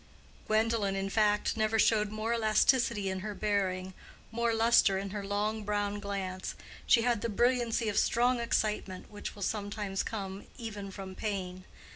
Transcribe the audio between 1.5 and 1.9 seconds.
never